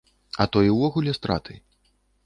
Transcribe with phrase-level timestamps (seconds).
[0.45, 1.53] А то і ўвогуле страты.